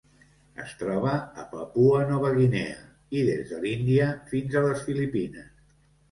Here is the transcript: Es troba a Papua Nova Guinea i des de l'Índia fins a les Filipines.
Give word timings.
Es 0.61 0.71
troba 0.77 1.09
a 1.41 1.43
Papua 1.49 1.99
Nova 2.11 2.31
Guinea 2.37 2.79
i 3.19 3.21
des 3.27 3.51
de 3.51 3.59
l'Índia 3.65 4.07
fins 4.31 4.55
a 4.55 4.65
les 4.69 4.81
Filipines. 4.89 5.53